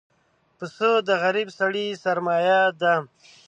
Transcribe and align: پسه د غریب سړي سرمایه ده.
پسه 0.57 0.89
د 1.07 1.09
غریب 1.23 1.49
سړي 1.59 1.85
سرمایه 2.03 2.61
ده. 2.81 2.93